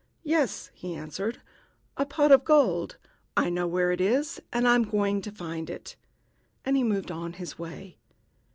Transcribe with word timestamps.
"Yes," 0.23 0.71
he 0.73 0.95
answered, 0.95 1.43
"a 1.95 2.07
pot 2.07 2.31
of 2.31 2.43
gold! 2.43 2.97
I 3.37 3.51
know 3.51 3.67
where 3.67 3.91
it 3.91 4.01
is, 4.01 4.41
and 4.51 4.67
I 4.67 4.73
am 4.73 4.83
going 4.89 5.21
to 5.21 5.31
find 5.31 5.69
it." 5.69 5.95
And 6.65 6.75
he 6.75 6.83
moved 6.83 7.11
on 7.11 7.33
his 7.33 7.59
way. 7.59 7.99